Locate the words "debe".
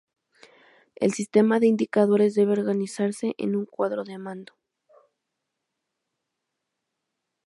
2.33-2.53